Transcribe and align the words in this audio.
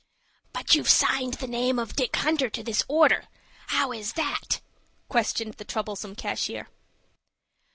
"But 0.51 0.73
you've 0.73 0.89
signed 0.89 1.35
the 1.35 1.45
name 1.45 1.77
of 1.77 1.95
Dick 1.95 2.15
Hunter 2.15 2.49
to 2.49 2.63
this 2.63 2.81
order. 2.87 3.25
How 3.67 3.91
is 3.91 4.13
that?" 4.13 4.59
questioned 5.09 5.53
the 5.53 5.63
troublesome 5.63 6.15
cashier. 6.15 6.69